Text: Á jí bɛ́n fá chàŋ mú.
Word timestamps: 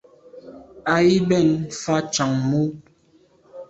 Á 0.93 0.95
jí 1.07 1.17
bɛ́n 1.29 1.47
fá 1.81 1.95
chàŋ 2.13 2.31
mú. 2.49 2.61